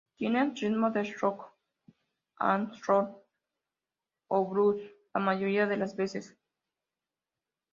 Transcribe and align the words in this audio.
Tienen 0.17 0.55
ritmo 0.55 0.89
de 0.89 1.03
rock 1.21 1.43
and 2.39 2.71
roll 2.87 3.21
o 4.29 4.45
blues 4.49 4.81
la 5.13 5.21
mayoría 5.21 5.67
de 5.67 5.77
las 5.77 5.95
veces. 5.95 6.35